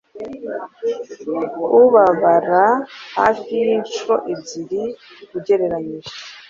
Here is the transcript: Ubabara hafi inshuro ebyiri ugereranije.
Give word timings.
Ubabara 1.81 2.65
hafi 3.17 3.57
inshuro 3.75 4.15
ebyiri 4.33 4.83
ugereranije. 5.37 6.11